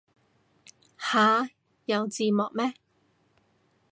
[0.97, 1.47] 吓
[1.85, 2.73] 有字幕咩